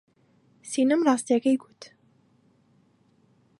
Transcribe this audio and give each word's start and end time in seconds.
سینەم 0.71 1.01
ڕاستییەکەی 1.07 1.57
گوت. 1.63 1.81